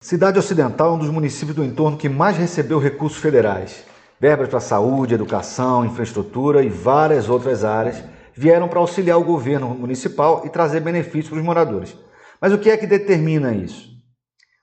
[0.00, 3.84] Cidade Ocidental é um dos municípios do entorno que mais recebeu recursos federais.
[4.20, 10.42] Verbas para saúde, educação, infraestrutura e várias outras áreas vieram para auxiliar o governo municipal
[10.46, 11.96] e trazer benefícios para os moradores.
[12.40, 13.88] Mas o que é que determina isso?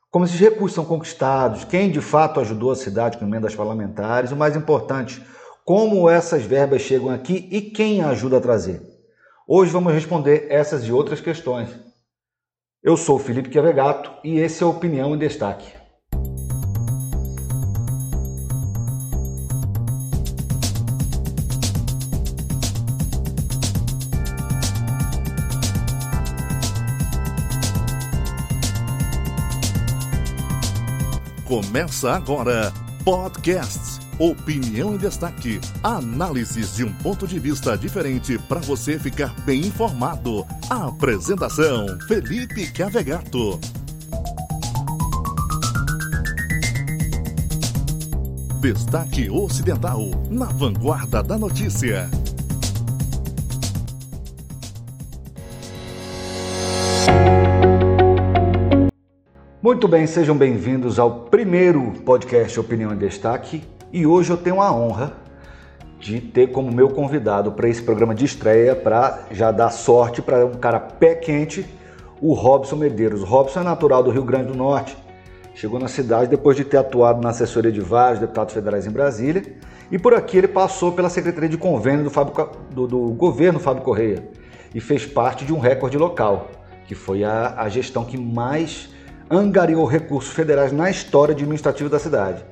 [0.09, 4.37] Como esses recursos são conquistados, quem de fato ajudou a cidade com emendas parlamentares, o
[4.37, 5.21] mais importante,
[5.65, 8.81] como essas verbas chegam aqui e quem ajuda a trazer.
[9.45, 11.84] Hoje vamos responder essas e outras questões.
[12.85, 15.73] Eu sou Felipe Quevegato e esse é Opinião em Destaque.
[31.47, 32.71] Começa agora
[33.03, 35.59] Podcasts Opinião em Destaque.
[35.83, 40.45] Análises de um ponto de vista diferente para você ficar bem informado.
[40.69, 43.59] A apresentação: Felipe Cavegato.
[48.61, 52.09] Destaque Ocidental na vanguarda da notícia.
[59.61, 64.71] Muito bem, sejam bem-vindos ao primeiro podcast Opinião em Destaque e hoje eu tenho a
[64.71, 65.13] honra
[65.99, 70.45] de ter como meu convidado para esse programa de estreia, para já dar sorte para
[70.45, 71.65] um cara pé quente,
[72.21, 73.21] o Robson Medeiros.
[73.21, 74.95] O Robson é natural do Rio Grande do Norte,
[75.53, 79.43] chegou na cidade depois de ter atuado na assessoria de vários deputados federais em Brasília
[79.91, 83.83] e por aqui ele passou pela Secretaria de Convênio do, Fábio, do, do governo Fábio
[83.83, 84.27] Correia
[84.73, 86.51] e fez parte de um recorde local,
[86.87, 88.89] que foi a, a gestão que mais
[89.29, 92.43] angariou recursos federais na história administrativa da cidade.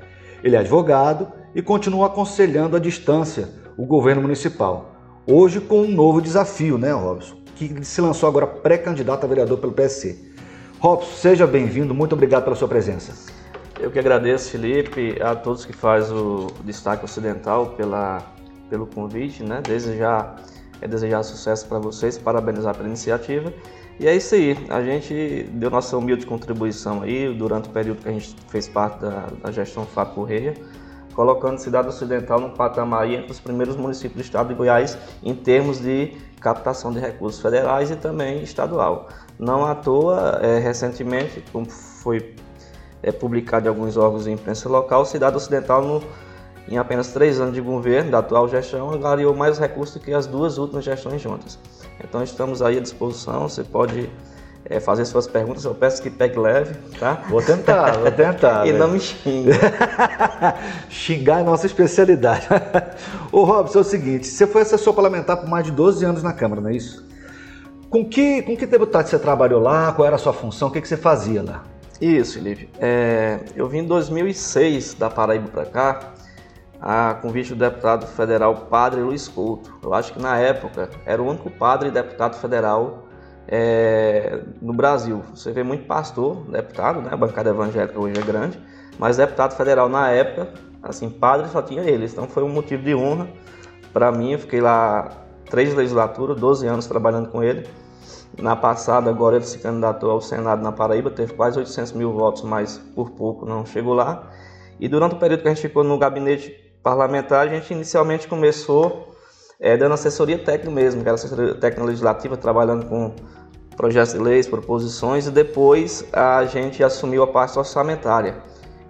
[0.43, 4.93] Ele é advogado e continua aconselhando à distância o governo municipal.
[5.25, 7.37] Hoje com um novo desafio, né, Robson?
[7.55, 10.33] Que se lançou agora pré-candidato a vereador pelo PSC.
[10.79, 13.31] Robson, seja bem-vindo, muito obrigado pela sua presença.
[13.79, 18.21] Eu que agradeço, Felipe, a todos que faz o Destaque Ocidental pela,
[18.69, 19.61] pelo convite, né?
[19.65, 20.41] Desejar,
[20.81, 23.53] é desejar sucesso para vocês, parabenizar pela iniciativa
[23.99, 28.09] e é isso aí, a gente deu nossa humilde contribuição aí durante o período que
[28.09, 30.53] a gente fez parte da, da gestão Fábio Correia,
[31.13, 35.79] colocando Cidade Ocidental no patamar entre os primeiros municípios do estado de Goiás em termos
[35.79, 36.11] de
[36.41, 39.07] captação de recursos federais e também estadual.
[39.39, 42.35] Não à toa, é, recentemente, como foi
[43.01, 46.03] é, publicado em alguns órgãos de imprensa local, Cidade Ocidental, no,
[46.67, 50.25] em apenas três anos de governo da atual gestão, angariou mais recursos do que as
[50.25, 51.59] duas últimas gestões juntas.
[52.03, 54.09] Então estamos aí à disposição, você pode
[54.65, 57.23] é, fazer suas perguntas, eu peço que pegue leve, tá?
[57.29, 58.65] Vou tentar, vou tentar.
[58.67, 59.51] e não me xingue.
[60.89, 62.47] Xingar é nossa especialidade.
[63.31, 66.33] Ô Robson, é o seguinte, você foi assessor parlamentar por mais de 12 anos na
[66.33, 67.05] Câmara, não é isso?
[67.89, 69.91] Com que, com que deputado você trabalhou lá?
[69.91, 70.69] Qual era a sua função?
[70.69, 71.63] O que, que você fazia lá?
[72.01, 72.69] Isso, Felipe.
[72.79, 76.13] É, eu vim em 2006 da Paraíba para cá,
[76.85, 79.73] a convite do deputado federal Padre Luiz Couto.
[79.81, 83.05] Eu acho que na época era o único padre deputado federal
[83.47, 85.23] é, no Brasil.
[85.33, 87.07] Você vê muito pastor, deputado, né?
[87.09, 88.59] a bancada evangélica hoje é grande,
[88.99, 90.49] mas deputado federal na época,
[90.83, 92.11] assim, padre só tinha eles.
[92.11, 93.29] Então foi um motivo de honra
[93.93, 94.33] para mim.
[94.33, 95.09] Eu fiquei lá
[95.49, 97.65] três legislaturas, 12 anos trabalhando com ele.
[98.41, 102.41] Na passada, agora ele se candidatou ao Senado na Paraíba, teve quase 800 mil votos,
[102.41, 104.29] mas por pouco não chegou lá.
[104.81, 109.15] E durante o período que a gente ficou no gabinete parlamentar, a gente inicialmente começou
[109.59, 113.15] é, dando assessoria técnica mesmo, que era assessoria técnica legislativa, trabalhando com
[113.77, 118.35] projetos de leis, proposições, e depois a gente assumiu a parte orçamentária,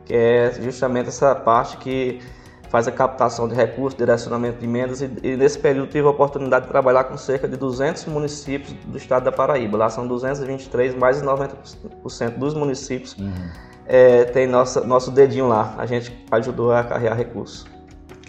[0.04, 2.20] que é justamente essa parte que
[2.70, 6.66] faz a captação de recursos, direcionamento de emendas, e, e nesse período tive a oportunidade
[6.66, 9.78] de trabalhar com cerca de 200 municípios do estado da Paraíba.
[9.78, 13.32] Lá são 223, mais de 90% dos municípios uhum.
[13.86, 15.76] é, tem nossa, nosso dedinho lá.
[15.78, 17.73] A gente ajudou a carregar recursos.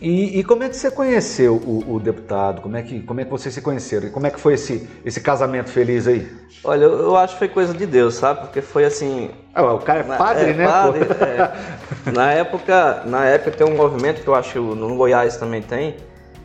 [0.02, 2.60] E, e, como é que você conheceu o, o, deputado?
[2.60, 4.08] Como é, que, como é que vocês se conheceram?
[4.08, 6.30] E como é que foi esse, esse casamento feliz aí?
[6.64, 8.40] Olha, eu, eu acho que foi coisa de Deus, sabe?
[8.40, 9.30] Porque foi assim.
[9.54, 10.66] Ah, o cara é padre, é, né?
[10.66, 12.10] Padre, é.
[12.10, 15.96] na, época, na época tem um movimento que eu acho que no Goiás também tem.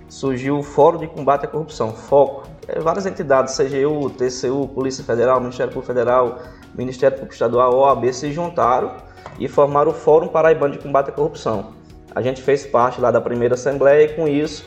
[0.07, 2.47] Surgiu o Fórum de Combate à Corrupção, FOCO.
[2.67, 6.39] É, várias entidades, CGU, TCU, Polícia Federal, Ministério Público Federal,
[6.75, 8.95] Ministério Público Estadual, OAB, se juntaram
[9.39, 11.78] e formaram o Fórum Paraibano de Combate à Corrupção.
[12.13, 14.65] A gente fez parte lá da primeira assembleia e com isso,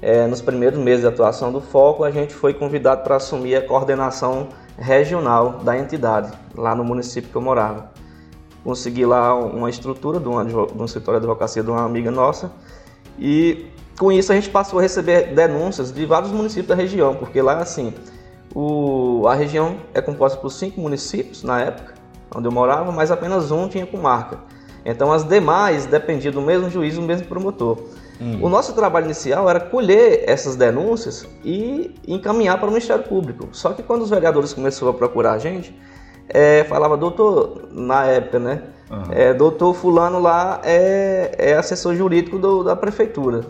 [0.00, 3.62] é, nos primeiros meses de atuação do Foco, a gente foi convidado para assumir a
[3.62, 4.48] coordenação
[4.78, 7.90] regional da entidade, lá no município que eu morava.
[8.62, 12.50] Consegui lá uma estrutura de, uma, de um escritório de advocacia de uma amiga nossa
[13.18, 13.66] e
[13.98, 17.58] com isso a gente passou a receber denúncias de vários municípios da região, porque lá
[17.58, 17.92] assim,
[18.54, 21.94] o, a região é composta por cinco municípios na época
[22.34, 24.38] onde eu morava, mas apenas um tinha comarca.
[24.88, 27.78] Então as demais dependiam do mesmo juiz, do mesmo promotor.
[28.18, 28.38] Hum.
[28.42, 33.48] O nosso trabalho inicial era colher essas denúncias e encaminhar para o Ministério Público.
[33.52, 35.78] Só que quando os vereadores começaram a procurar a gente,
[36.26, 38.62] é, falava, doutor, na época, né?
[38.90, 39.02] Uhum.
[39.10, 43.42] É, doutor fulano lá é, é assessor jurídico do, da prefeitura.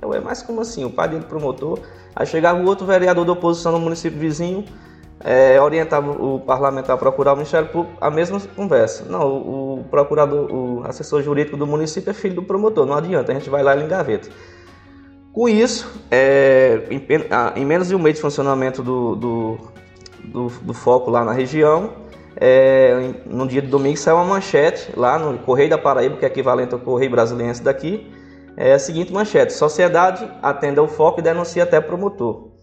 [0.00, 1.80] Eu, é mais como assim, o pai dele promotor.
[2.14, 4.64] Aí chegava o outro vereador da oposição no município vizinho,
[5.20, 9.04] é, orientava o parlamentar a procurar o Ministério Público, a mesma conversa.
[9.08, 13.32] Não, o, o, procurador, o assessor jurídico do município é filho do promotor, não adianta,
[13.32, 14.28] a gente vai lá e engaveta.
[15.32, 17.06] Com isso, é, em,
[17.56, 19.58] em, menos de um mês de funcionamento do, do,
[20.24, 21.92] do, do foco lá na região,
[22.38, 26.28] é, no dia de domingo saiu uma manchete lá no Correio da Paraíba, que é
[26.28, 28.10] equivalente ao Correio Brasiliense daqui,
[28.56, 32.55] é a seguinte manchete: Sociedade atende ao foco e denuncia até promotor.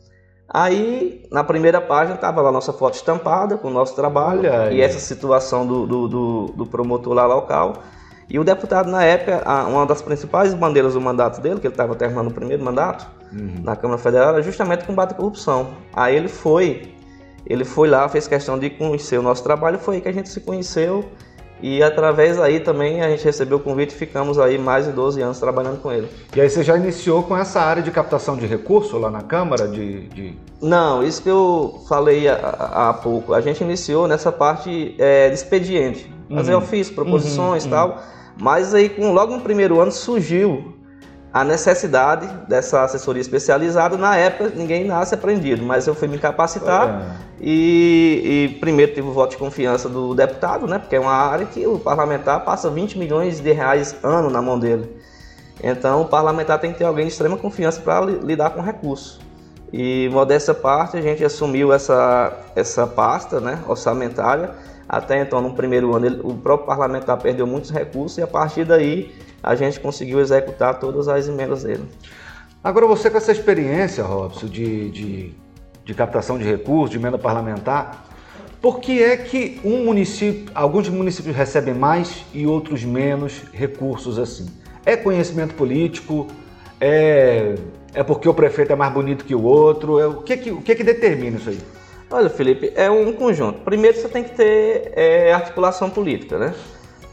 [0.50, 5.00] Aí, na primeira página, estava lá nossa foto estampada com o nosso trabalho e essa
[5.00, 7.74] situação do, do, do, do, promotor lá local.
[8.30, 11.95] E o deputado, na época, uma das principais bandeiras do mandato dele, que ele estava
[11.95, 13.62] terminando o primeiro mandato uhum.
[13.63, 15.72] na Câmara Federal, era justamente combate à corrupção.
[15.94, 16.94] Aí ele foi,
[17.45, 20.30] ele foi lá, fez questão de conhecer o nosso trabalho, foi aí que a gente
[20.30, 21.06] se conheceu
[21.63, 25.21] e através aí também a gente recebeu o convite e ficamos aí mais de 12
[25.21, 26.10] anos trabalhando com ele.
[26.36, 29.65] E aí você já iniciou com essa área de captação de recursos lá na Câmara?
[29.65, 30.33] De, de...
[30.62, 33.33] Não, isso que eu falei há, há pouco.
[33.33, 36.13] A gente iniciou nessa parte é, de expediente.
[36.36, 36.60] Fazer uhum.
[36.60, 37.71] ofício, proposições e uhum.
[37.71, 37.89] tal.
[37.89, 37.95] Uhum.
[38.42, 40.74] Mas aí com, logo no primeiro ano surgiu
[41.33, 43.97] a necessidade dessa assessoria especializada.
[43.97, 47.15] Na época, ninguém nasce aprendido, mas eu fui me capacitar é.
[47.41, 51.47] e, e, primeiro tive o voto de confiança do deputado, né, porque é uma área
[51.47, 54.95] que o parlamentar passa 20 milhões de reais ano na mão dele.
[55.63, 59.19] Então, o parlamentar tem que ter alguém de extrema confiança para lidar com recursos.
[59.71, 64.51] E, modesta parte, a gente assumiu essa, essa pasta né, orçamentária.
[64.88, 68.65] Até então, no primeiro ano, ele, o próprio parlamentar perdeu muitos recursos e, a partir
[68.65, 71.84] daí, a gente conseguiu executar todas as emendas dele.
[72.63, 75.34] Agora, você com essa experiência, Robson, de, de,
[75.84, 78.07] de captação de recursos, de emenda parlamentar,
[78.62, 84.48] por que é que um município, alguns municípios recebem mais e outros menos recursos assim?
[84.86, 86.28] É conhecimento político?
[86.80, 87.56] É,
[87.94, 90.00] é porque o prefeito é mais bonito que o outro?
[90.00, 91.60] É, o que, que, o que, que determina isso aí?
[92.10, 93.60] Olha, Felipe, é um conjunto.
[93.62, 96.54] Primeiro você tem que ter é, articulação política, né?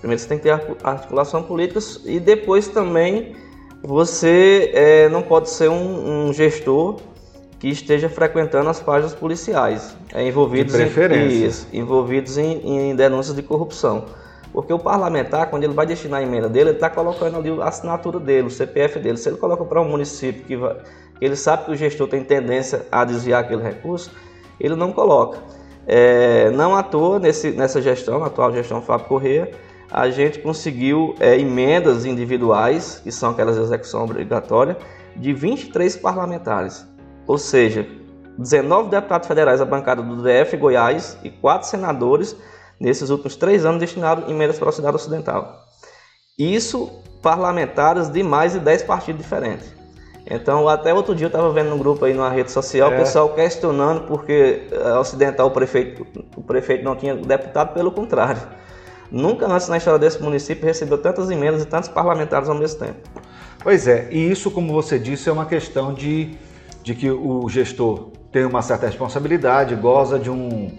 [0.01, 3.37] Primeiro você tem que ter articulação política e depois também
[3.83, 6.99] você é, não pode ser um, um, gestor
[7.59, 13.43] que esteja frequentando as páginas policiais, é, envolvidos, em, isso, envolvidos em, em denúncias de
[13.43, 14.07] corrupção.
[14.53, 17.69] Porque o parlamentar, quando ele vai destinar a emenda dele, ele está colocando ali a
[17.69, 19.17] assinatura dele, o CPF dele.
[19.17, 20.77] Se ele coloca para um município que, vai,
[21.21, 24.11] ele sabe que o gestor tem tendência a desviar aquele recurso,
[24.59, 25.39] ele não coloca.
[25.87, 29.51] É, não à toa, nesse, nessa gestão, na atual gestão Fábio Corrêa,
[29.91, 34.77] a gente conseguiu é, emendas individuais, que são aquelas de execução obrigatória,
[35.17, 36.87] de 23 parlamentares.
[37.27, 37.87] Ou seja,
[38.39, 42.37] 19 deputados federais da bancada do DF Goiás e 4 senadores
[42.79, 45.67] nesses últimos três anos destinados em emendas para a cidade ocidental.
[46.39, 46.91] Isso
[47.21, 49.75] parlamentares de mais de 10 partidos diferentes.
[50.27, 52.95] Então, até outro dia eu estava vendo no grupo aí numa rede social, é.
[52.95, 57.91] o pessoal questionando porque a eh, Ocidental o prefeito, o prefeito não tinha deputado, pelo
[57.91, 58.41] contrário.
[59.11, 62.99] Nunca antes na história desse município recebeu tantas emendas e tantos parlamentares ao mesmo tempo.
[63.63, 66.31] Pois é, e isso, como você disse, é uma questão de,
[66.83, 70.71] de que o gestor tem uma certa responsabilidade, goza de um,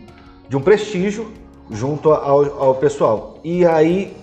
[0.47, 1.31] de um prestígio
[1.69, 3.37] junto ao, ao pessoal.
[3.43, 4.15] E aí,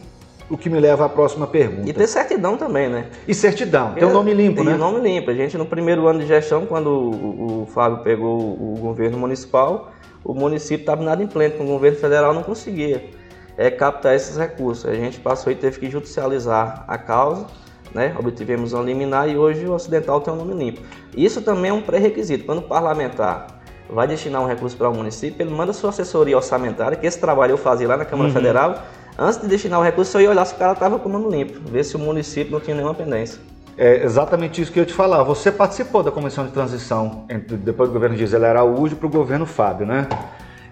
[0.50, 1.88] o que me leva à próxima pergunta.
[1.88, 3.06] E ter certidão também, né?
[3.26, 4.72] E certidão, tem um nome limpo, né?
[4.72, 5.30] Tem um nome limpo.
[5.30, 9.92] A gente, no primeiro ano de gestão, quando o, o Fábio pegou o governo municipal,
[10.24, 13.10] o município estava nada em pleno, com o governo federal não conseguia
[13.58, 14.86] é, captar esses recursos.
[14.86, 17.44] A gente passou e teve que judicializar a causa,
[17.92, 18.14] né?
[18.16, 20.80] obtivemos um liminar e hoje o Ocidental tem um nome limpo.
[21.14, 22.44] Isso também é um pré-requisito.
[22.44, 23.48] Quando o parlamentar
[23.90, 27.52] vai destinar um recurso para o município, ele manda sua assessoria orçamentária, que esse trabalho
[27.52, 28.34] eu fazia lá na Câmara uhum.
[28.34, 28.82] Federal.
[29.18, 31.28] Antes de destinar o recurso, eu ia olhar se o cara estava com o nome
[31.28, 33.40] limpo, ver se o município não tinha nenhuma pendência.
[33.76, 35.24] É exatamente isso que eu ia te falar.
[35.24, 39.46] Você participou da comissão de transição entre, depois do governo Gisele Araújo para o governo
[39.46, 40.06] Fábio, né?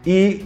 [0.04, 0.44] E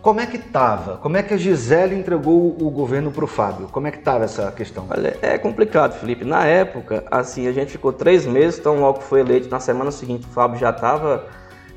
[0.00, 0.96] como é que estava?
[0.98, 3.68] Como é que a Gisele entregou o governo para o Fábio?
[3.68, 4.86] Como é que estava essa questão?
[4.88, 6.24] Olha, é complicado, Felipe.
[6.24, 10.26] Na época, assim, a gente ficou três meses, então logo foi eleito, na semana seguinte
[10.26, 11.26] o Fábio já estava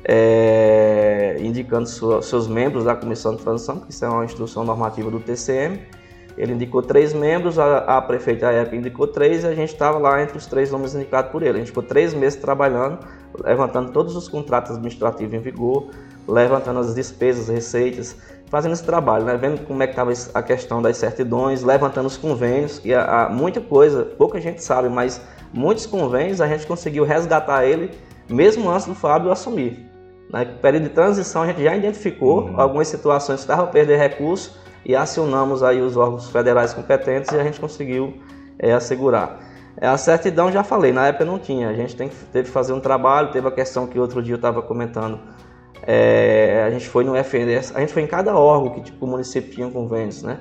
[0.04, 5.10] é, indicando sua, seus membros da comissão de transição, que isso é uma instrução normativa
[5.10, 5.80] do TCM.
[6.36, 9.98] Ele indicou três membros, a, a prefeita da época indicou três e a gente estava
[9.98, 11.56] lá entre os três nomes indicados por ele.
[11.56, 13.00] A gente ficou três meses trabalhando,
[13.44, 15.90] levantando todos os contratos administrativos em vigor,
[16.26, 19.36] levantando as despesas, receitas, fazendo esse trabalho, né?
[19.36, 23.60] Vendo como é que estava a questão das certidões, levantando os convênios, e há, muita
[23.60, 25.20] coisa, pouca gente sabe, mas
[25.52, 27.90] muitos convênios a gente conseguiu resgatar ele
[28.28, 29.88] mesmo antes do Fábio assumir.
[30.30, 32.60] No período de transição a gente já identificou uhum.
[32.60, 37.38] algumas situações que estavam a perder recursos e acionamos aí os órgãos federais competentes e
[37.38, 38.14] a gente conseguiu
[38.58, 39.40] é, assegurar.
[39.76, 42.72] É, a certidão já falei, na época não tinha, a gente tem, teve que fazer
[42.72, 45.18] um trabalho, teve a questão que outro dia eu estava comentando,
[45.86, 49.08] é, a gente foi no FNDE, a gente foi em cada órgão que tipo, o
[49.08, 50.40] município tinha convênios, né?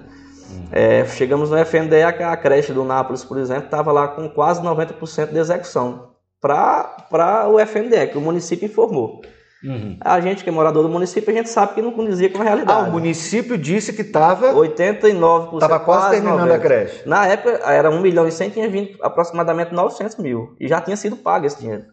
[0.51, 0.67] Uhum.
[0.71, 5.31] É, chegamos no FNDE, a, creche do Nápoles, por exemplo, estava lá com quase 90%
[5.31, 9.21] de execução para o FNDE, que o município informou.
[9.63, 9.95] Uhum.
[10.01, 12.43] A gente que é morador do município, a gente sabe que não condizia com a
[12.43, 12.85] realidade.
[12.85, 14.53] Ah, o município disse que estava...
[14.53, 15.53] 89%.
[15.53, 16.55] Estava quase, quase terminando 90%.
[16.55, 17.07] a creche.
[17.07, 20.55] Na época, era 1 milhão e 100, tinha vindo aproximadamente 900 mil.
[20.59, 21.83] E já tinha sido pago esse dinheiro.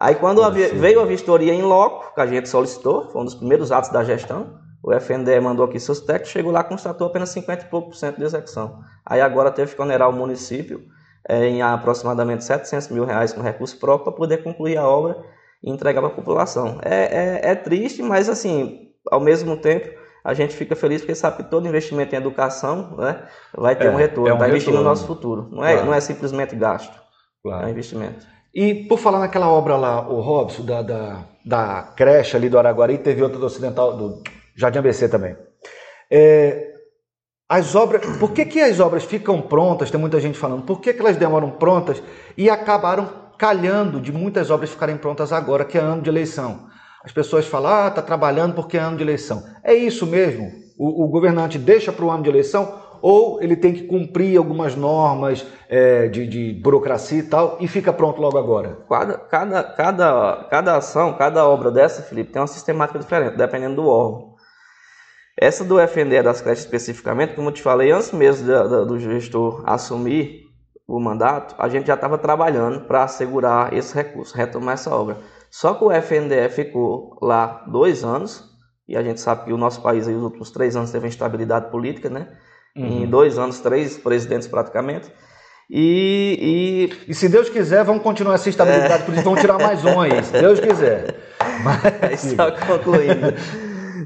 [0.00, 3.34] Aí quando a, veio a vistoria em loco, que a gente solicitou, foi um dos
[3.34, 7.64] primeiros atos da gestão, o FNDE mandou aqui seus técnicos, chegou lá constatou apenas 50
[7.64, 8.80] e pouco por cento de execução.
[9.04, 10.80] Aí agora teve que onerar o município
[11.28, 15.16] é, em aproximadamente 700 mil reais com recurso próprio para poder concluir a obra
[15.62, 16.78] e entregar para a população.
[16.82, 19.90] É, é, é, triste, mas assim, ao mesmo tempo,
[20.24, 23.26] a gente fica feliz porque sabe que todo investimento em educação né,
[23.56, 25.48] vai ter é, um retorno, é um vai investir no nosso futuro.
[25.50, 25.86] Não é, claro.
[25.86, 26.96] não é simplesmente gasto,
[27.42, 27.64] claro.
[27.64, 28.37] é um investimento.
[28.54, 32.98] E por falar naquela obra lá, o Robson, da, da, da creche ali do Araguari,
[32.98, 34.22] teve outra do Ocidental, do
[34.56, 35.36] Jardim ABC também.
[36.10, 36.72] É,
[37.48, 39.90] as obras, por que, que as obras ficam prontas?
[39.90, 42.02] Tem muita gente falando, por que, que elas demoram prontas
[42.36, 46.66] e acabaram calhando de muitas obras ficarem prontas agora, que é ano de eleição.
[47.04, 49.44] As pessoas falam, ah, está trabalhando porque é ano de eleição.
[49.62, 50.50] É isso mesmo?
[50.76, 54.74] O, o governante deixa para o ano de eleição ou ele tem que cumprir algumas
[54.74, 58.78] normas é, de, de, burocracia e tal e fica pronto logo agora?
[58.88, 63.88] Cada, cada, cada, cada ação, cada obra dessa, Felipe, tem uma sistemática diferente, dependendo do
[63.88, 64.34] órgão.
[65.40, 69.62] Essa do FNDE das creches especificamente, como eu te falei, antes mesmo do, do gestor
[69.64, 70.48] assumir,
[70.88, 75.18] o mandato, a gente já estava trabalhando para assegurar esse recurso, retomar essa obra.
[75.50, 78.42] Só que o FNDE ficou lá dois anos,
[78.88, 81.70] e a gente sabe que o nosso país, aí, os últimos três anos, teve instabilidade
[81.70, 82.34] política, né?
[82.78, 83.02] Uhum.
[83.02, 85.12] Em dois anos, três presidentes praticamente.
[85.68, 87.10] E, e...
[87.10, 89.04] e se Deus quiser, vamos continuar essa instabilidade é...
[89.04, 91.16] política, vamos tirar mais um aí, se Deus quiser.
[91.62, 92.20] Mas...
[92.20, 93.34] Só concluindo.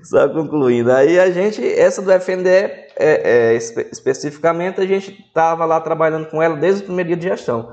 [0.03, 0.91] Só concluindo.
[0.91, 6.27] Aí a gente, essa do FNDE, é, é, espe especificamente, a gente estava lá trabalhando
[6.29, 7.71] com ela desde o primeiro dia de gestão.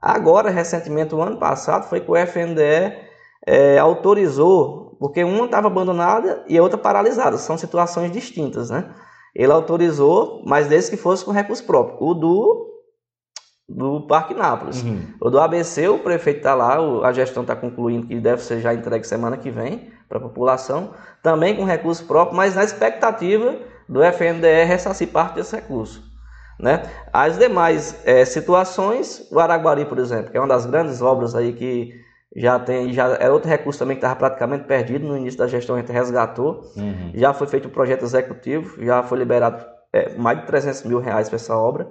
[0.00, 2.96] Agora, recentemente, o ano passado, foi que o FNDE
[3.46, 8.86] é, autorizou, porque uma estava abandonada e a outra paralisada, são situações distintas, né?
[9.34, 11.96] Ele autorizou, mas desde que fosse com recurso próprio.
[12.00, 12.70] O do
[13.70, 14.82] do Parque Nápoles.
[14.82, 15.00] Uhum.
[15.20, 18.74] O do ABC, o prefeito está lá, a gestão está concluindo que deve ser já
[18.74, 20.90] entregue semana que vem para a população,
[21.22, 23.56] também com recurso próprio, mas na expectativa
[23.88, 26.02] do FNDE ressarcir parte desse recurso.
[26.58, 26.82] Né?
[27.12, 31.52] As demais é, situações, o Araguari, por exemplo, que é uma das grandes obras aí
[31.52, 31.94] que
[32.34, 35.76] já tem, já é outro recurso também que estava praticamente perdido no início da gestão,
[35.76, 37.12] a gente resgatou, uhum.
[37.14, 41.00] já foi feito o um projeto executivo, já foi liberado é, mais de 300 mil
[41.00, 41.90] reais para essa obra,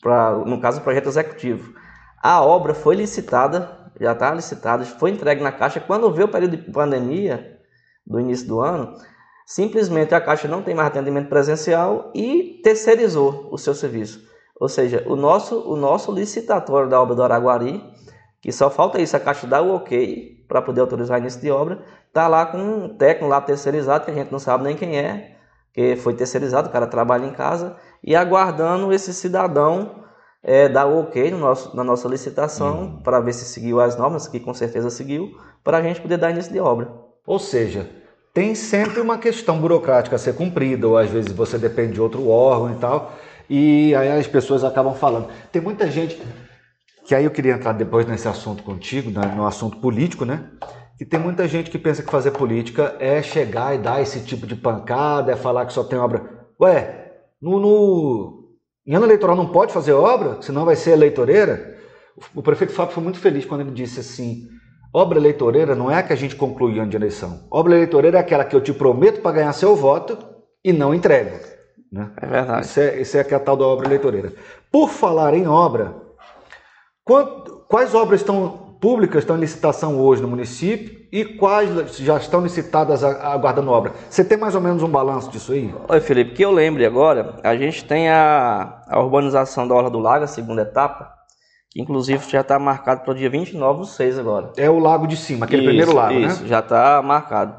[0.00, 1.74] pra, no caso o projeto executivo.
[2.22, 5.80] A obra foi licitada já está licitado, foi entregue na Caixa.
[5.80, 7.56] Quando veio o período de pandemia,
[8.06, 8.94] do início do ano,
[9.44, 14.24] simplesmente a Caixa não tem mais atendimento presencial e terceirizou o seu serviço.
[14.60, 17.82] Ou seja, o nosso, o nosso licitatório da obra do Araguari,
[18.46, 21.80] que só falta isso, a Caixa dar o ok para poder autorizar início de obra,
[22.06, 25.32] está lá com um técnico lá terceirizado, que a gente não sabe nem quem é,
[25.72, 27.74] que foi terceirizado, o cara trabalha em casa,
[28.04, 30.04] e aguardando esse cidadão
[30.44, 32.96] é, dar o ok no nosso, na nossa licitação uhum.
[33.02, 36.30] para ver se seguiu as normas, que com certeza seguiu, para a gente poder dar
[36.30, 36.88] início de obra.
[37.26, 37.90] Ou seja,
[38.32, 42.28] tem sempre uma questão burocrática a ser cumprida, ou às vezes você depende de outro
[42.28, 43.12] órgão e tal,
[43.50, 45.26] e aí as pessoas acabam falando.
[45.50, 46.22] Tem muita gente,
[47.06, 50.50] que aí eu queria entrar depois nesse assunto contigo, né, no assunto político, né?
[50.98, 54.46] Que tem muita gente que pensa que fazer política é chegar e dar esse tipo
[54.46, 56.48] de pancada, é falar que só tem obra.
[56.60, 58.46] Ué, no, no
[58.84, 61.76] em ano eleitoral não pode fazer obra, senão vai ser eleitoreira.
[62.34, 64.48] O prefeito Fábio foi muito feliz quando ele disse assim:
[64.92, 67.46] obra eleitoreira não é a que a gente conclui ano de eleição.
[67.50, 70.18] Obra eleitoreira é aquela que eu te prometo para ganhar seu voto
[70.64, 71.38] e não entrego.
[71.92, 72.10] Né?
[72.20, 72.66] É verdade.
[72.66, 74.32] Isso é, isso é a tal da obra eleitoreira.
[74.72, 76.05] Por falar em obra,
[77.68, 83.02] quais obras estão públicas estão em licitação hoje no município e quais já estão licitadas
[83.02, 83.92] aguardando obra?
[84.10, 85.72] Você tem mais ou menos um balanço disso aí?
[85.88, 89.98] Oi, Felipe, que eu lembre agora, a gente tem a, a urbanização da Orla do
[89.98, 91.10] Lago, a segunda etapa,
[91.70, 94.52] que inclusive já está marcado para o dia 29 do 6 agora.
[94.56, 96.32] É o lago de cima, aquele isso, primeiro lago, isso, né?
[96.34, 97.56] Isso, já está marcado.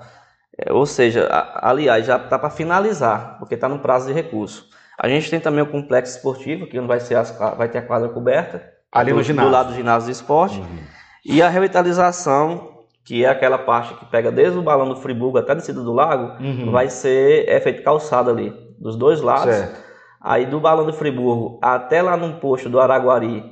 [0.58, 4.68] É, ou seja, a, aliás, já está para finalizar, porque está no prazo de recurso.
[5.00, 8.10] A gente tem também o complexo esportivo, que vai, ser as, vai ter a quadra
[8.10, 8.77] coberta.
[8.92, 9.50] Ali do, no ginásio.
[9.50, 10.60] Do lado do ginásio de esporte.
[10.60, 10.78] Uhum.
[11.26, 12.70] E a revitalização,
[13.04, 15.94] que é aquela parte que pega desde o balão do Friburgo até a descida do
[15.94, 16.72] lago, uhum.
[16.72, 19.54] vai ser é feito calçada ali, dos dois lados.
[19.54, 19.88] Certo.
[20.22, 23.44] Aí do balão do Friburgo até lá no posto do Araguari,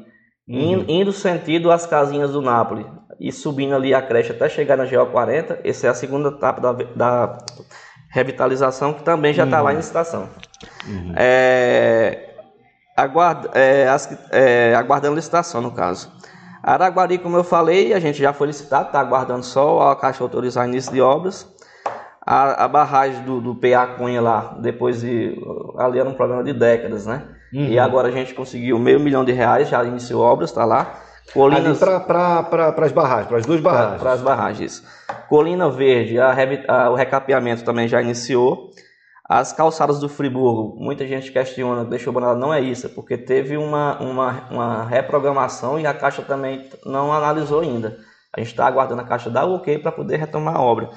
[0.47, 0.85] uhum.
[0.87, 2.85] indo sentido as casinhas do Nápoles
[3.19, 6.61] e subindo ali a creche até chegar na GO 40, essa é a segunda etapa
[6.61, 7.37] da, da
[8.09, 9.63] revitalização que também já está uhum.
[9.63, 10.29] lá em estação.
[10.87, 11.13] Uhum.
[11.15, 12.34] É,
[12.95, 16.11] aguarda, é, as, é, aguardando licitação, no caso.
[16.63, 20.67] Araguari, como eu falei, a gente já foi licitado, está aguardando só a Caixa autorizar
[20.67, 21.47] início de obras.
[22.25, 25.39] A, a barragem do, do PA Cunha lá, depois de.
[25.77, 27.21] Ali era um problema de décadas, né?
[27.53, 27.67] Uhum.
[27.67, 31.01] E agora a gente conseguiu meio milhão de reais, já iniciou obras, está lá.
[31.31, 31.77] Colinas...
[31.77, 34.01] para as barragens, para as duas barragens.
[34.01, 34.83] Para as barragens.
[35.29, 36.33] Colina Verde, a,
[36.67, 38.71] a, o recapeamento também já iniciou.
[39.27, 43.99] As calçadas do Friburgo, muita gente questiona, deixou banana, não é isso, porque teve uma,
[43.99, 47.97] uma, uma reprogramação e a Caixa também não analisou ainda.
[48.31, 50.91] A gente está aguardando a Caixa dar o ok para poder retomar a obra.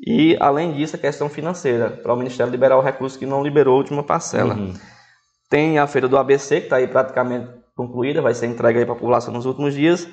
[0.00, 3.74] E, além disso, a questão financeira, para o Ministério liberar o recurso que não liberou
[3.74, 4.54] a última parcela.
[4.54, 4.72] Uhum.
[5.50, 8.96] Tem a feira do ABC, que está aí praticamente concluída, vai ser entregue para a
[8.96, 10.08] população nos últimos dias.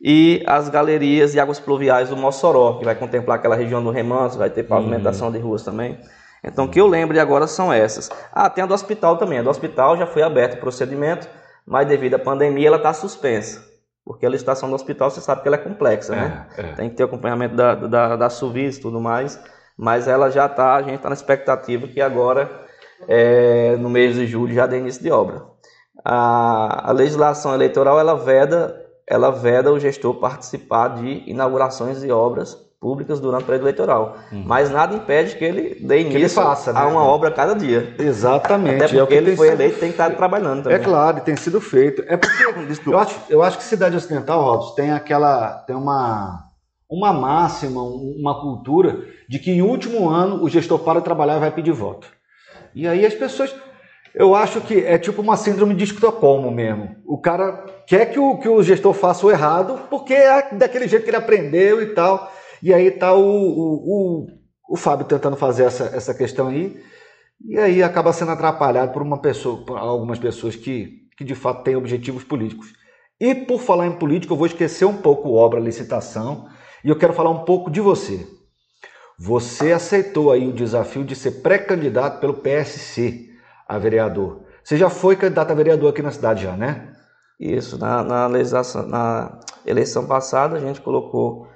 [0.00, 4.36] E as galerias e águas pluviais do Mossoró, que vai contemplar aquela região do Remanso,
[4.36, 5.32] vai ter pavimentação uhum.
[5.32, 5.98] de ruas também.
[6.46, 8.08] Então, o que eu lembro agora são essas.
[8.32, 9.40] Ah, tem a do hospital também.
[9.40, 11.28] A do hospital já foi aberto o procedimento,
[11.66, 13.64] mas devido à pandemia ela está suspensa.
[14.04, 16.46] Porque a licitação do hospital, você sabe que ela é complexa, é, né?
[16.56, 16.62] É.
[16.74, 19.38] Tem que ter acompanhamento da, da, da Suvis e tudo mais.
[19.76, 22.48] Mas ela já está, a gente está na expectativa que agora,
[23.08, 25.42] é, no mês de julho, já dê início de obra.
[26.04, 32.65] A, a legislação eleitoral, ela veda, ela veda o gestor participar de inaugurações de obras
[32.86, 34.16] públicas durante o período eleitoral.
[34.30, 34.44] Uhum.
[34.46, 36.78] Mas nada impede que ele dê início ele faça, né?
[36.78, 37.96] a uma obra a cada dia.
[37.98, 38.84] Exatamente.
[38.84, 39.60] Até porque é ele foi sido...
[39.60, 40.78] eleito tem que estar trabalhando também.
[40.78, 42.04] É claro, e tem sido feito.
[42.06, 42.44] É porque
[42.86, 45.64] eu acho, eu acho que Cidade Ocidental, Robson, tem aquela.
[45.66, 46.44] tem uma,
[46.88, 51.40] uma máxima, uma cultura de que em último ano o gestor para de trabalhar e
[51.40, 52.06] vai pedir voto.
[52.72, 53.52] E aí as pessoas.
[54.14, 56.96] Eu acho que é tipo uma síndrome de Estocolmo mesmo.
[57.04, 61.02] O cara quer que o, que o gestor faça o errado porque é daquele jeito
[61.02, 62.32] que ele aprendeu e tal.
[62.66, 64.26] E aí está o, o, o,
[64.70, 66.76] o, Fábio tentando fazer essa, essa questão aí,
[67.48, 71.62] e aí acaba sendo atrapalhado por uma pessoa, por algumas pessoas que, que de fato
[71.62, 72.72] têm objetivos políticos.
[73.20, 76.48] E por falar em política, eu vou esquecer um pouco obra, licitação,
[76.82, 78.26] e eu quero falar um pouco de você.
[79.16, 83.28] Você aceitou aí o desafio de ser pré-candidato pelo PSC
[83.68, 84.42] a vereador.
[84.64, 86.92] Você já foi candidato a vereador aqui na cidade já, né?
[87.38, 91.46] Isso, na, na, na eleição passada a gente colocou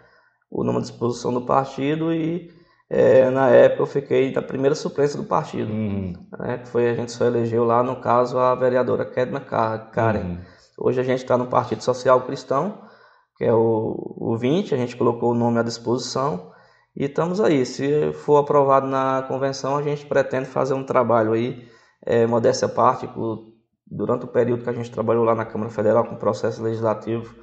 [0.51, 2.51] o nome à disposição do partido e
[2.89, 6.13] é, na época eu fiquei na primeira suplência do partido, uhum.
[6.39, 10.21] né, que foi a gente só elegeu lá, no caso, a vereadora Kedma Karen.
[10.21, 10.39] Uhum.
[10.77, 12.83] Hoje a gente está no Partido Social Cristão,
[13.37, 16.51] que é o, o 20, a gente colocou o nome à disposição
[16.97, 17.65] e estamos aí.
[17.65, 21.69] Se for aprovado na convenção, a gente pretende fazer um trabalho aí,
[22.05, 23.09] é, modéstia à parte,
[23.87, 27.35] durante o período que a gente trabalhou lá na Câmara Federal com o processo legislativo,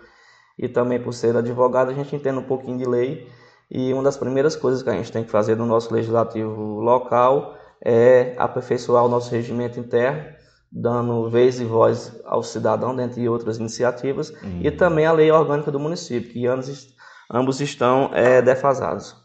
[0.58, 3.28] e também por ser advogado a gente entende um pouquinho de lei
[3.70, 7.58] e uma das primeiras coisas que a gente tem que fazer no nosso legislativo local
[7.84, 10.24] é aperfeiçoar o nosso regimento interno,
[10.72, 14.62] dando vez e voz ao cidadão, dentre outras iniciativas, uhum.
[14.64, 16.88] e também a lei orgânica do município, que ambos,
[17.32, 19.16] ambos estão é, defasados.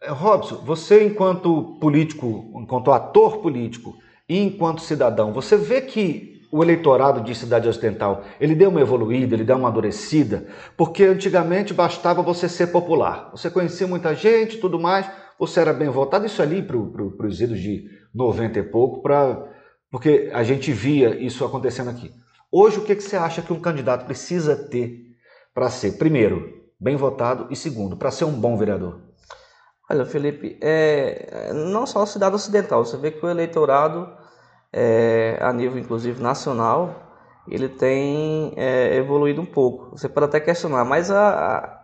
[0.00, 3.94] É, Robson, você enquanto político, enquanto ator político
[4.28, 9.34] e enquanto cidadão, você vê que o eleitorado de Cidade Ocidental, ele deu uma evoluída,
[9.34, 13.30] ele deu uma amadurecida, porque antigamente bastava você ser popular.
[13.32, 17.40] Você conhecia muita gente tudo mais, você era bem votado, isso ali para pro, os
[17.40, 19.42] idos de 90 e pouco, pra,
[19.90, 22.12] porque a gente via isso acontecendo aqui.
[22.50, 25.06] Hoje, o que, que você acha que um candidato precisa ter
[25.54, 29.00] para ser, primeiro, bem votado e segundo, para ser um bom vereador?
[29.90, 34.20] Olha, Felipe, é, não só a cidade ocidental, você vê que o eleitorado
[34.72, 36.94] é, a nível inclusive nacional,
[37.48, 39.96] ele tem é, evoluído um pouco.
[39.96, 41.82] Você pode até questionar, mas a, a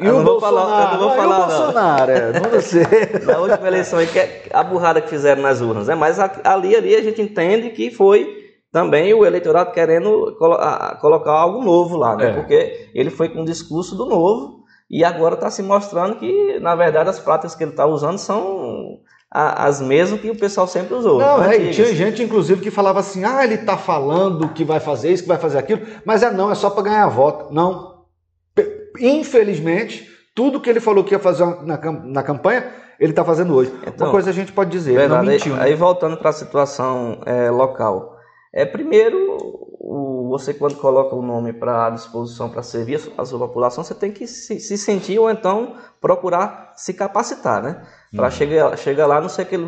[0.00, 0.40] e o Bolsonaro?
[0.40, 2.18] Falar, eu não vou falar, Bolsonaro, não.
[2.18, 2.82] É, não você.
[3.24, 5.94] Na última eleição, é a burrada que fizeram nas urnas, né?
[5.94, 10.58] mas ali, ali a gente entende que foi também o eleitorado querendo colo
[11.00, 12.30] colocar algo novo lá, né?
[12.30, 12.32] É.
[12.34, 16.74] porque ele foi com o discurso do novo e agora está se mostrando que, na
[16.74, 18.98] verdade, as práticas que ele está usando são
[19.30, 21.18] as mesmas que o pessoal sempre usou.
[21.18, 25.12] Não, é, tinha gente, inclusive, que falava assim: ah, ele está falando que vai fazer
[25.12, 27.52] isso, que vai fazer aquilo, mas é não, é só para ganhar voto.
[27.52, 27.96] Não.
[28.98, 33.72] Infelizmente, tudo que ele falou que ia fazer na, na campanha ele está fazendo hoje.
[33.86, 35.52] Então, Uma coisa a gente pode dizer, verdade, não mentiu.
[35.54, 35.64] Aí, né?
[35.66, 38.16] aí voltando para a situação é, local.
[38.52, 39.36] É, primeiro,
[39.78, 44.10] o, você quando coloca o nome para disposição para servir a sua população, você tem
[44.10, 47.82] que se, se sentir ou então procurar se capacitar, né?
[48.14, 48.30] Para uhum.
[48.30, 49.66] chegar, chegar lá, não ser aquele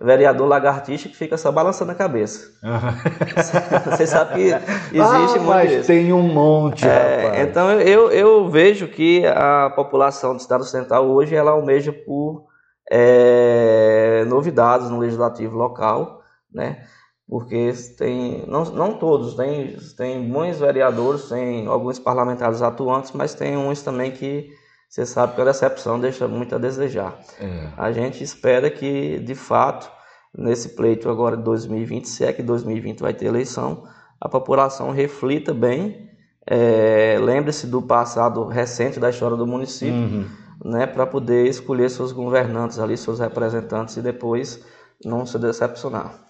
[0.00, 2.50] vereador lagartixa que fica só balançando a cabeça.
[2.62, 3.90] Uhum.
[3.96, 8.88] Você sabe que existe ah, muito mas tem um monte, é, Então eu, eu vejo
[8.88, 12.46] que a população do Estado Central hoje ela almeja por
[12.90, 16.20] é, novidades no legislativo local,
[16.52, 16.84] né?
[17.26, 23.56] Porque tem, não, não todos, tem, tem bons vereadores, tem alguns parlamentares atuantes, mas tem
[23.56, 24.50] uns também que
[24.92, 27.18] você sabe que a decepção deixa muito a desejar.
[27.40, 27.68] É.
[27.78, 29.90] A gente espera que, de fato,
[30.36, 33.84] nesse pleito agora de 2020, se é que 2020 vai ter eleição,
[34.20, 36.10] a população reflita bem,
[36.46, 40.26] é, lembre-se do passado recente da história do município, uhum.
[40.62, 44.62] né, para poder escolher seus governantes ali, seus representantes e depois
[45.02, 46.22] não se decepcionar.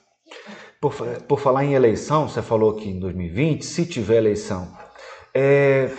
[0.80, 0.94] Por,
[1.26, 4.68] por falar em eleição, você falou que em 2020, se tiver eleição,
[5.34, 5.90] é,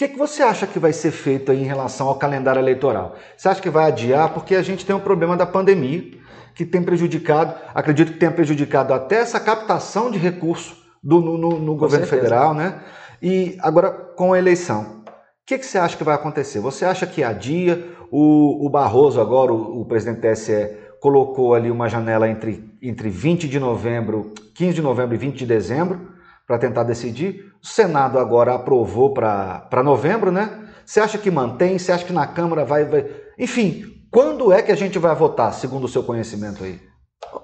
[0.00, 3.16] que, que você acha que vai ser feito aí em relação ao calendário eleitoral?
[3.36, 4.32] Você acha que vai adiar?
[4.32, 6.18] Porque a gente tem um problema da pandemia
[6.54, 11.58] que tem prejudicado, acredito que tenha prejudicado até essa captação de recursos do, no, no,
[11.58, 12.22] no governo certeza.
[12.22, 12.80] federal, né?
[13.20, 15.02] E agora com a eleição.
[15.04, 15.10] O
[15.44, 16.60] que, que você acha que vai acontecer?
[16.60, 17.86] Você acha que adia?
[18.10, 23.10] O, o Barroso, agora, o, o presidente do TSE, colocou ali uma janela entre, entre
[23.10, 26.19] 20 de novembro, 15 de novembro e 20 de dezembro
[26.50, 27.52] para tentar decidir.
[27.62, 30.68] O Senado agora aprovou para novembro, né?
[30.84, 31.78] Você acha que mantém?
[31.78, 33.06] Você acha que na Câmara vai, vai.
[33.38, 36.80] Enfim, quando é que a gente vai votar, segundo o seu conhecimento aí?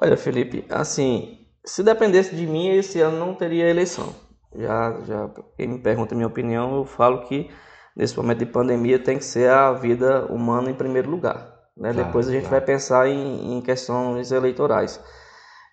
[0.00, 4.12] Olha, Felipe, assim, se dependesse de mim, esse ano não teria eleição.
[4.52, 7.48] Já, já, quem me pergunta a minha opinião, eu falo que
[7.96, 11.54] nesse momento de pandemia tem que ser a vida humana em primeiro lugar.
[11.76, 11.92] Né?
[11.92, 12.56] Claro, Depois a gente claro.
[12.56, 15.00] vai pensar em, em questões eleitorais.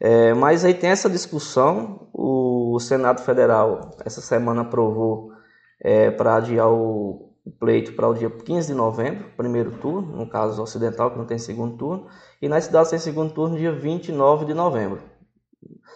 [0.03, 2.09] É, mas aí tem essa discussão.
[2.13, 5.31] O Senado Federal essa semana aprovou
[5.79, 10.61] é, para adiar o, pleito para o dia 15 de novembro, primeiro turno, no caso
[10.61, 12.07] ocidental, que não tem segundo turno,
[12.41, 15.01] e nas cidades tem segundo turno, dia 29 de novembro.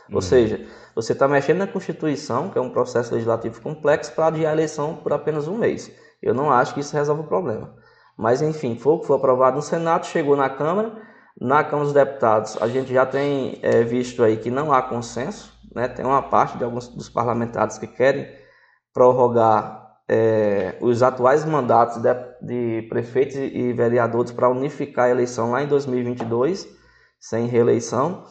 [0.09, 0.21] Ou uhum.
[0.21, 0.65] seja,
[0.95, 4.95] você está mexendo na Constituição, que é um processo legislativo complexo, para adiar a eleição
[4.95, 5.91] por apenas um mês.
[6.21, 7.75] Eu não acho que isso resolve o problema.
[8.17, 11.06] Mas, enfim, foi o que foi aprovado no Senado, chegou na Câmara,
[11.39, 15.54] na Câmara dos Deputados, a gente já tem é, visto aí que não há consenso,
[15.73, 15.88] né?
[15.88, 18.28] tem uma parte de alguns dos parlamentares que querem
[18.93, 25.62] prorrogar é, os atuais mandatos de, de prefeitos e vereadores para unificar a eleição lá
[25.62, 26.67] em 2022,
[27.19, 28.23] sem reeleição,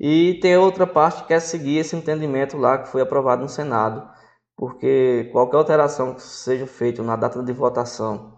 [0.00, 4.08] e tem outra parte que quer seguir esse entendimento lá que foi aprovado no Senado,
[4.56, 8.33] porque qualquer alteração que seja feita na data de votação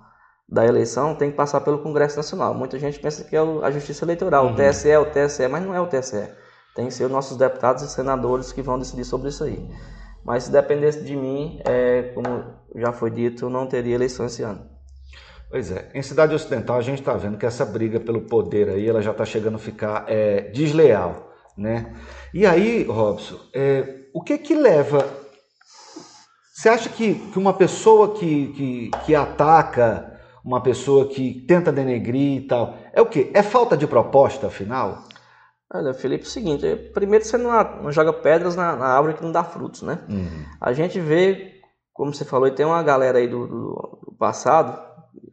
[0.48, 2.54] da eleição tem que passar pelo Congresso Nacional.
[2.54, 4.52] Muita gente pensa que é a Justiça Eleitoral, uhum.
[4.52, 6.28] o TSE é o TSE, mas não é o TSE.
[6.74, 9.68] Tem que ser os nossos deputados e senadores que vão decidir sobre isso aí.
[10.24, 14.68] Mas se dependesse de mim, é, como já foi dito, não teria eleição esse ano.
[15.48, 18.88] Pois é, em Cidade Ocidental a gente está vendo que essa briga pelo poder aí,
[18.88, 21.94] ela já está chegando a ficar é, desleal, né?
[22.34, 25.06] E aí, Robson, é, o que que leva...
[26.52, 30.15] Você acha que, que uma pessoa que, que, que ataca
[30.46, 32.78] uma pessoa que tenta denegrir e tal.
[32.92, 33.32] É o quê?
[33.34, 35.02] É falta de proposta, afinal?
[35.74, 37.50] Olha, Felipe, é o seguinte, é, primeiro você não,
[37.82, 39.98] não joga pedras na, na, árvore que não dá frutos, né?
[40.08, 40.44] Uhum.
[40.60, 41.60] A gente vê,
[41.92, 44.80] como você falou, tem uma galera aí do, do, do passado,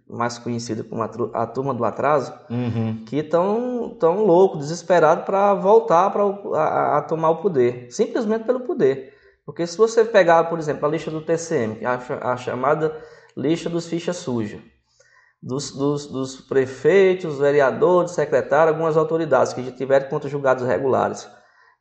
[0.09, 3.03] mais conhecida como a, a turma do atraso, uhum.
[3.05, 6.23] que estão tão louco, desesperado para voltar pra,
[6.55, 9.13] a, a, tomar o poder, simplesmente pelo poder.
[9.45, 12.99] Porque se você pegar, por exemplo, a lista do TCM, a, a chamada
[13.37, 14.59] lista dos fichas sujas,
[15.43, 21.27] dos, dos, dos, prefeitos, vereadores, secretários, algumas autoridades que já tiveram contra julgados regulares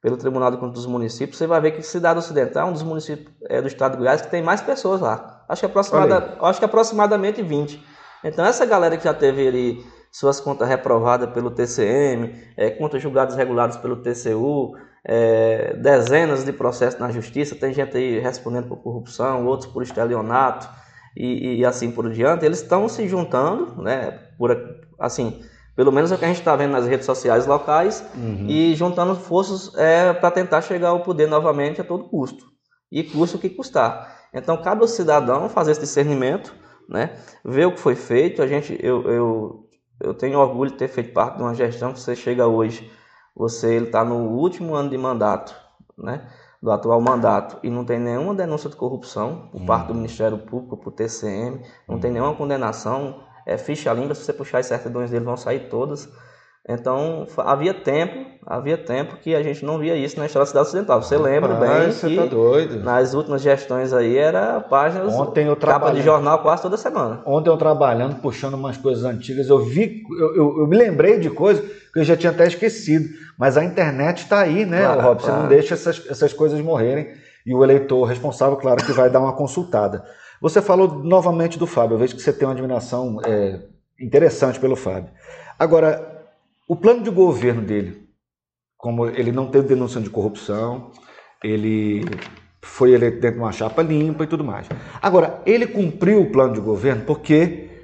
[0.00, 2.82] pelo Tribunal de Contas dos Municípios, você vai ver que Cidade Ocidental é um dos
[2.82, 5.44] municípios é, do estado de Goiás que tem mais pessoas lá.
[5.48, 7.80] Acho que, aproximada, acho que aproximadamente 20.
[8.24, 13.36] Então, essa galera que já teve ali suas contas reprovadas pelo TCM, é, contas julgadas
[13.36, 19.46] reguladas pelo TCU, é, dezenas de processos na justiça, tem gente aí respondendo por corrupção,
[19.46, 20.68] outros por estelionato,
[21.16, 24.18] e, e assim por diante, eles estão se juntando, né?
[24.38, 24.56] Por,
[24.98, 25.42] assim,
[25.74, 28.46] pelo menos é o que a gente está vendo nas redes sociais locais, uhum.
[28.48, 32.44] e juntando forças é, para tentar chegar ao poder novamente a todo custo.
[32.90, 34.20] E custa o que custar.
[34.34, 36.54] Então, cabe ao cidadão fazer esse discernimento,
[36.88, 37.16] né?
[37.44, 38.42] ver o que foi feito.
[38.42, 39.68] A gente, eu, eu,
[40.00, 42.90] eu tenho orgulho de ter feito parte de uma gestão que você chega hoje,
[43.34, 45.54] você está no último ano de mandato,
[45.96, 46.28] né?
[46.62, 49.94] Do atual mandato e não tem nenhuma denúncia de corrupção por parte do.
[49.94, 52.14] Ministério Público, por TCM, não tem uhum.
[52.14, 56.08] nenhuma condenação é ficha limpa, se você puxar as certidões dele vão sair todas.
[56.68, 60.66] Então, havia tempo, havia tempo que a gente não via isso na história da cidade
[60.68, 61.02] ocidental.
[61.02, 62.78] Você lembra bem você que tá doido.
[62.84, 67.20] nas últimas gestões aí era páginas, Ontem eu capa de jornal quase toda semana.
[67.26, 71.30] Ontem eu trabalhando, puxando umas coisas antigas, eu vi, eu, eu- eu me lembrei de
[71.30, 73.08] coisas que eu já tinha até esquecido.
[73.36, 75.20] Mas a internet está aí, né, Claro, Rob?
[75.20, 75.42] Você claro.
[75.42, 77.08] não deixa essas, essas coisas morrerem.
[77.44, 80.04] E o eleitor responsável, claro, que vai dar uma consultada.
[80.40, 81.96] Você falou novamente do Fábio.
[81.96, 83.58] Eu vejo que você tem uma admiração é,
[84.00, 85.10] interessante pelo Fábio.
[85.58, 86.11] Agora,
[86.68, 88.08] o plano de governo dele,
[88.76, 90.90] como ele não teve denúncia de corrupção,
[91.42, 92.04] ele
[92.62, 94.68] foi eleito dentro de uma chapa limpa e tudo mais.
[95.00, 97.82] Agora, ele cumpriu o plano de governo porque,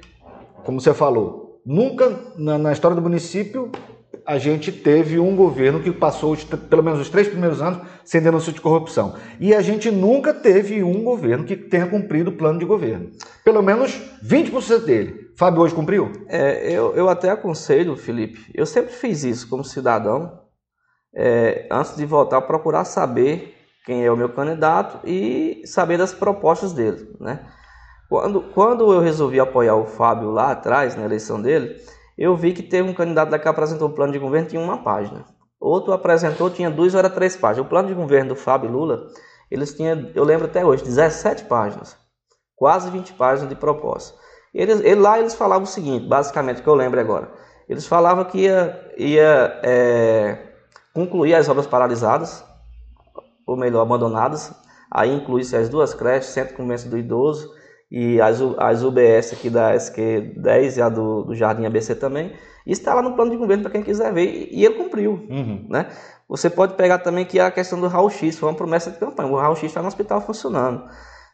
[0.63, 3.71] como você falou, nunca na, na história do município
[4.25, 8.21] a gente teve um governo que passou os pelo menos os três primeiros anos sem
[8.21, 9.15] denúncia de corrupção.
[9.39, 13.09] E a gente nunca teve um governo que tenha cumprido o plano de governo.
[13.43, 15.28] Pelo menos 20% dele.
[15.39, 16.11] Fábio hoje cumpriu?
[16.27, 20.37] É, eu, eu até aconselho, Felipe, eu sempre fiz isso como cidadão,
[21.15, 26.73] é, antes de votar, procurar saber quem é o meu candidato e saber das propostas
[26.73, 27.47] dele, né?
[28.09, 31.73] Quando, quando eu resolvi apoiar o Fábio lá atrás, na eleição dele,
[32.17, 34.83] eu vi que teve um candidato daqui que apresentou o plano de governo tinha uma
[34.83, 35.23] página.
[35.57, 37.65] Outro apresentou, tinha duas ou três páginas.
[37.65, 39.07] O plano de governo do Fábio Lula,
[39.49, 41.95] eles tinham, eu lembro até hoje, 17 páginas.
[42.57, 44.18] Quase 20 páginas de proposta.
[44.53, 47.29] Eles, ele- lá eles falavam o seguinte, basicamente, que eu lembro agora.
[47.67, 50.37] Eles falavam que ia, ia é,
[50.93, 52.43] concluir as obras paralisadas,
[53.45, 54.51] ou melhor, abandonadas.
[54.91, 57.51] Aí inclui-se as duas creches, Centro de Convivência do Idoso
[57.91, 62.33] e as, as UBS aqui da SQ10 e a do, do Jardim ABC também.
[62.65, 65.25] Isso está lá no plano de governo para quem quiser ver e, ele cumpriu.
[65.69, 65.87] Né?
[66.27, 69.29] Você pode pegar também que a questão do raio-x foi uma promessa de campanha.
[69.31, 70.83] O raio-x está no hospital funcionando.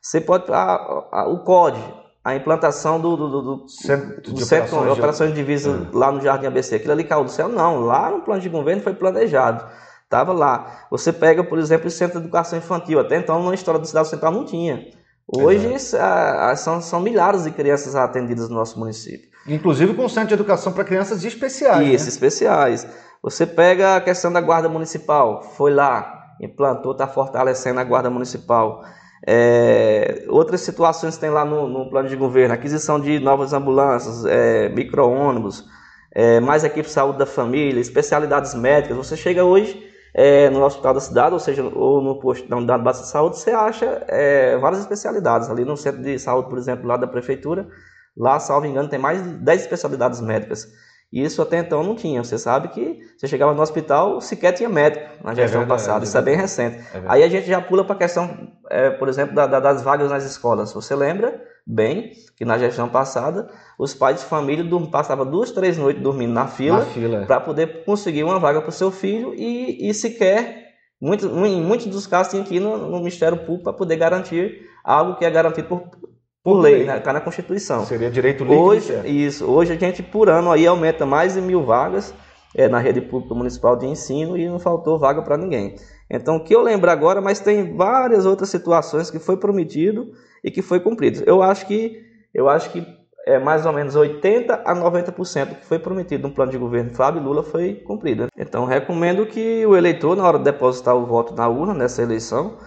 [0.01, 0.51] Você pode.
[0.51, 1.77] a- a- o COD,
[2.25, 5.89] a implantação do, do, do- do- Centro de Centro de Operações de- Operações de Divisa
[5.93, 6.75] lá no Jardim ABC.
[6.75, 7.47] Aquilo ali caiu do céu?
[7.47, 7.81] Não.
[7.81, 9.63] Lá no plano de governo foi planejado.
[10.03, 10.87] Estava lá.
[10.89, 12.99] Você pega, por exemplo, o Centro de Educação Infantil.
[12.99, 14.87] Até então, na história da cidade central, não tinha.
[15.27, 19.29] Hoje ah, ah, são, são milhares de crianças atendidas no nosso município.
[19.47, 21.87] Inclusive com o Centro de Educação para Crianças Especiais.
[21.87, 22.09] Isso, né?
[22.09, 22.87] especiais.
[23.21, 26.11] Você pega a questão da Guarda Municipal, foi lá,
[26.41, 28.83] implantou, está fortalecendo a Guarda Municipal.
[29.27, 34.69] É, outras situações tem lá no, no plano de governo, aquisição de novas ambulâncias, é,
[34.69, 35.65] micro-ônibus,
[36.11, 38.95] é, mais equipe de saúde da família, especialidades médicas.
[38.95, 39.83] Você chega hoje
[40.13, 43.37] é, no hospital da cidade, ou seja, ou no posto da unidade básica de saúde,
[43.39, 45.49] você acha é, várias especialidades.
[45.49, 47.67] Ali no centro de saúde, por exemplo, lá da prefeitura,
[48.15, 50.67] lá, salvo engano, tem mais de 10 especialidades médicas.
[51.11, 52.23] E isso até então não tinha.
[52.23, 56.03] Você sabe que você chegava no hospital, sequer tinha médico na gestão verdade, passada.
[56.03, 56.77] é Isso é bem recente.
[56.77, 57.05] verdade.
[57.07, 60.09] Aí a gente já pula para a questão, é, por exemplo, da- da- das vagas
[60.09, 60.73] nas escolas.
[60.73, 66.01] Você lembra bem que na gestão passada, os pais de família passavam duas, três noites
[66.01, 67.25] dormindo na fila fila.
[67.25, 70.63] para poder conseguir uma vaga para o seu filho e, e sequer,
[71.01, 74.61] muito, em muitos dos casos, tinha que ir no, no Ministério Público para poder garantir
[74.83, 75.81] algo que é garantido por,
[76.43, 76.85] por lei, lei.
[76.85, 76.97] né?
[76.97, 77.85] Está na Constituição.
[77.85, 78.61] Seria direito líquido.
[78.61, 82.13] Hoje, isso, hoje a gente por ano aí aumenta mais de mil vagas
[82.55, 85.75] é, na rede pública municipal de ensino e não faltou vaga para ninguém.
[86.09, 90.11] Então, o que eu lembro agora, mas tem várias outras situações que foi prometido
[90.43, 91.23] e que foi cumprido.
[91.25, 92.85] Eu acho que eu acho que
[93.25, 96.91] é mais ou menos 80 a 90% do que foi prometido no plano de governo
[96.91, 98.27] Fábio Lula foi cumprido.
[98.37, 102.57] Então, recomendo que o eleitor, na hora de depositar o voto na urna nessa eleição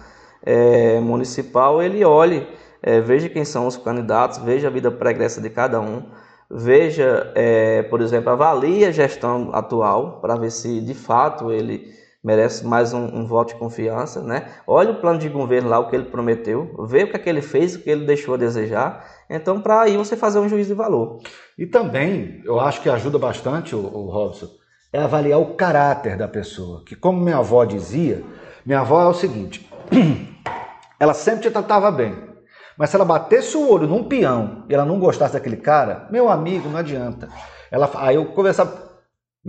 [0.45, 2.45] é, municipal, ele olhe,
[2.83, 6.03] é, veja quem são os candidatos, veja a vida pregressa de cada um,
[6.51, 12.65] veja, é, por exemplo, avalie a gestão atual para ver se de fato ele merece
[12.65, 14.47] mais um, um voto de confiança, né?
[14.67, 17.29] Olha o plano de governo lá, o que ele prometeu, vê o que, é que
[17.29, 19.05] ele fez, o que ele deixou a desejar.
[19.29, 21.19] Então, para aí você fazer um juízo de valor.
[21.57, 24.47] E também, eu acho que ajuda bastante, o, o Robson,
[24.91, 26.83] é avaliar o caráter da pessoa.
[26.85, 28.23] Que como minha avó dizia,
[28.65, 29.69] minha avó é o seguinte,
[30.99, 32.29] ela sempre te tratava bem.
[32.77, 36.29] Mas se ela batesse o olho num peão e ela não gostasse daquele cara, meu
[36.29, 37.27] amigo, não adianta.
[37.69, 38.88] Ela, aí eu conversava,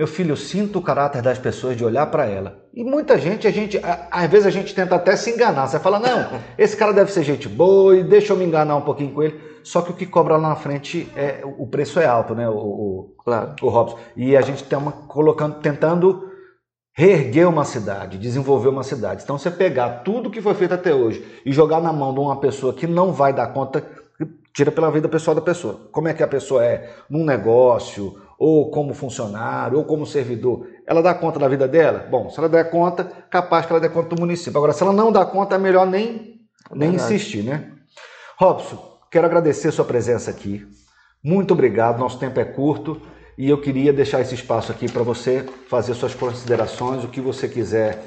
[0.00, 2.64] meu filho, eu sinto o caráter das pessoas de olhar para ela.
[2.72, 5.66] E muita gente, a gente, a- às vezes a gente tenta até se enganar.
[5.66, 8.80] Você fala, não, esse cara deve ser gente boa e deixa eu me enganar um
[8.80, 9.38] pouquinho com ele.
[9.62, 12.54] Só que o que cobra lá na frente, é, o preço é alto, né, o,
[12.54, 13.54] o, Claro.
[13.60, 13.98] o Robson?
[14.16, 16.30] E a gente tem uma, colocando, tentando
[16.96, 19.22] reerguer uma cidade, desenvolver uma cidade.
[19.22, 22.40] Então, você pegar tudo que foi feito até hoje e jogar na mão de uma
[22.40, 23.84] pessoa que não vai dar conta,
[24.54, 25.78] tira pela vida pessoal da pessoa.
[25.92, 30.66] Como é que a pessoa é num negócio, ou como funcionário, ou como servidor.
[30.87, 32.07] Ela dá conta da vida dela?
[32.11, 34.57] Bom, se ela der conta, capaz que ela dê conta do município.
[34.57, 36.40] Agora, se ela não dá conta, é melhor nem,
[36.74, 37.14] nem Verdade.
[37.14, 37.70] insistir, né?
[38.38, 40.66] Robson, quero agradecer a sua presença aqui.
[41.22, 43.03] Muito obrigado, nosso tempo é curto
[43.37, 47.46] e eu queria deixar esse espaço aqui para você fazer suas considerações, o que você
[47.46, 48.03] quiser.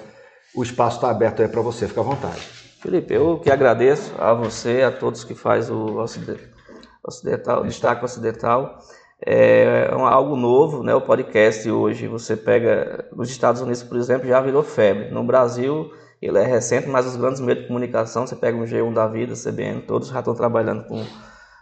[0.55, 2.41] O espaço está aberto aí para você, fica à vontade.
[2.81, 6.03] Felipe, eu que agradeço a você, a todos que faz o
[7.05, 8.79] Ocidental, o Destaque Ocidental.
[9.25, 10.93] É algo novo, né?
[10.93, 15.11] O podcast hoje, você pega nos Estados Unidos, por exemplo, já virou febre.
[15.11, 18.93] No Brasil, ele é recente, mas os grandes meios de comunicação, você pega um G1
[18.93, 21.05] da vida, CBN, todos já estão trabalhando com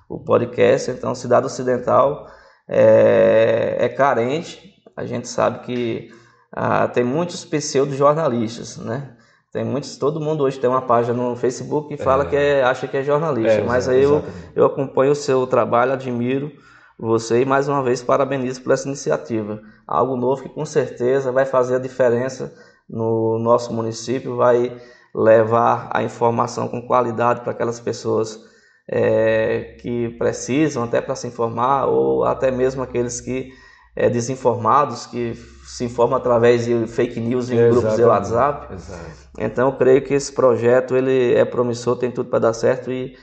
[0.10, 0.90] o podcast.
[0.90, 2.28] Então, Cidade Ocidental
[2.68, 4.82] é, é carente.
[4.98, 6.12] A gente sabe que
[6.52, 9.18] ah, tem muitos pseudo-jornalistas, né?
[9.54, 12.28] Tem muitos, todo mundo hoje tem uma página no Facebook que fala é.
[12.28, 14.24] que é, acha que é jornalista, é, mas aí eu,
[14.56, 16.52] eu acompanho o seu trabalho, admiro
[17.02, 19.60] você e mais uma vez parabenizo por essa iniciativa.
[19.88, 22.54] Algo novo que com certeza vai fazer a diferença
[22.88, 24.78] no nosso município, vai
[25.14, 28.40] levar a informação com qualidade para aquelas pessoas
[28.88, 33.52] é, que precisam até para se informar, ou até mesmo aqueles que
[33.96, 35.34] é, desinformados, que
[35.66, 37.80] se informam através de fake news em Exatamente.
[37.80, 38.74] grupos de WhatsApp.
[38.74, 39.02] Exato.
[39.40, 43.16] Então eu creio que esse projeto ele é promissor, tem tudo para dar certo e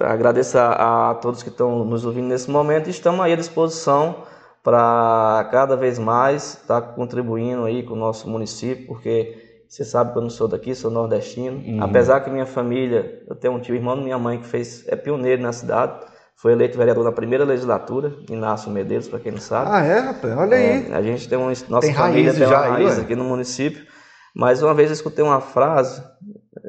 [0.00, 4.24] agradeço a, a todos que estão nos ouvindo nesse momento e estamos aí à disposição
[4.62, 10.12] para cada vez mais estar tá contribuindo aí com o nosso município, porque você sabe
[10.12, 11.58] que eu não sou daqui, sou nordestino.
[11.58, 11.82] Uhum.
[11.82, 14.96] Apesar que minha família, eu tenho um tio irmão da minha mãe que fez, é
[14.96, 15.92] pioneiro na cidade.
[16.34, 19.70] Foi eleito vereador na primeira legislatura, Inácio Medeiros, para quem não sabe.
[19.70, 20.36] Ah, é, rapaz?
[20.38, 20.92] Olha é, aí.
[20.94, 21.52] A gente tem uma.
[21.68, 23.86] Nossa tem família tem uma raiz aí, aqui no município.
[24.34, 26.02] Mas uma vez eu escutei uma frase,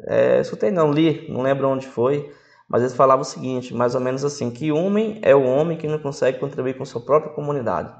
[0.06, 2.30] é, escutei não, li, não lembro onde foi,
[2.72, 5.86] mas eles falavam o seguinte, mais ou menos assim, que homem é o homem que
[5.86, 7.92] não consegue contribuir com sua própria comunidade.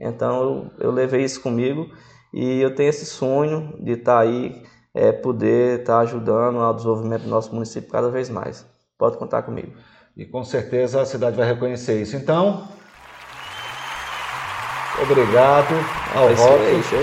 [0.00, 1.86] Então eu, eu levei isso comigo
[2.32, 4.62] e eu tenho esse sonho de estar tá aí,
[4.94, 8.66] é, poder estar tá ajudando ao desenvolvimento do nosso município cada vez mais.
[8.96, 9.74] Pode contar comigo.
[10.16, 12.16] E com certeza a cidade vai reconhecer isso.
[12.16, 12.66] Então,
[15.02, 15.74] obrigado
[16.14, 16.98] ao Robson.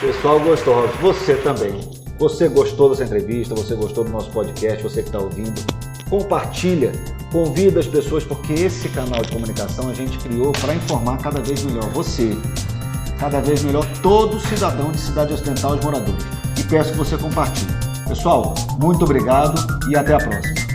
[0.00, 2.05] Pessoal gostou, Você também.
[2.18, 5.60] Você gostou dessa entrevista, você gostou do nosso podcast, você que está ouvindo,
[6.08, 6.92] compartilha,
[7.30, 11.62] convida as pessoas, porque esse canal de comunicação a gente criou para informar cada vez
[11.62, 12.34] melhor você,
[13.18, 16.24] cada vez melhor todo cidadão de Cidade Ocidental e os moradores.
[16.58, 17.72] E peço que você compartilhe.
[18.08, 19.54] Pessoal, muito obrigado
[19.90, 20.65] e até a próxima.